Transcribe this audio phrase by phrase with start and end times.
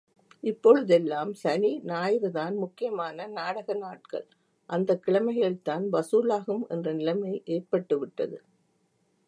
[0.43, 4.25] இப்பொழுதெல்லாம் சனி, ஞாயிறுதாம் முக்கியமான நாடக நாட்கள்
[4.69, 8.37] அந்தக் கிழமைகளில்தான் வசூலாகும் என்ற நிலைமை ஏற்பட்டு விட்டது.